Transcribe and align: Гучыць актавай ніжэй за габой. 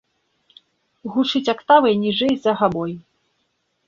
Гучыць 1.15 1.51
актавай 1.53 1.93
ніжэй 2.05 2.33
за 2.47 2.51
габой. 2.63 2.91